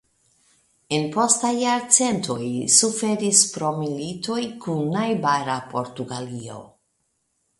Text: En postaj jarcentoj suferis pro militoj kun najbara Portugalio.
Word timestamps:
En 0.97 1.03
postaj 1.15 1.51
jarcentoj 1.63 2.47
suferis 2.77 3.43
pro 3.57 3.69
militoj 3.81 4.41
kun 4.65 4.81
najbara 4.97 5.59
Portugalio. 5.75 6.59